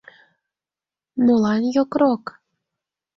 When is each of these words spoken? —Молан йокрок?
—Молан 1.25 1.63
йокрок? 1.75 2.23